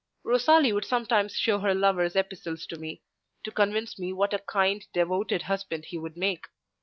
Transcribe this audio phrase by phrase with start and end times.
[0.23, 3.03] Rosalie would sometimes show her lover's epistles to me,
[3.43, 6.47] to convince me what a kind, devoted husband he would make.